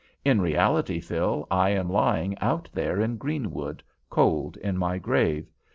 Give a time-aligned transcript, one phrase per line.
[0.25, 5.47] In reality, Phil, I am lying out there in Greenwood, cold in my grave.